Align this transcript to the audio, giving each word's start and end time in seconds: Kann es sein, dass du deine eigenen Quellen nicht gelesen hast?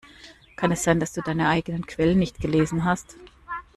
Kann 0.55 0.71
es 0.71 0.83
sein, 0.83 0.99
dass 0.99 1.13
du 1.13 1.21
deine 1.21 1.47
eigenen 1.47 1.85
Quellen 1.85 2.17
nicht 2.17 2.39
gelesen 2.41 2.85
hast? 2.85 3.17